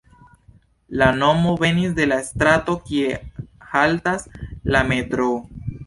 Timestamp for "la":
1.01-1.09, 2.11-2.19, 4.75-4.87